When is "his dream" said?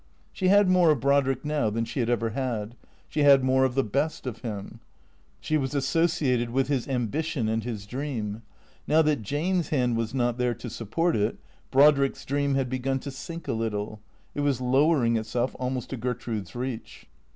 7.63-8.41